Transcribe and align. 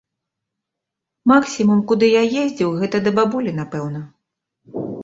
Максімум, 1.31 1.79
куды 1.91 2.11
я 2.13 2.23
ездзіў, 2.45 2.69
гэта 2.81 2.97
да 3.11 3.17
бабулі, 3.21 3.51
напэўна. 3.63 3.99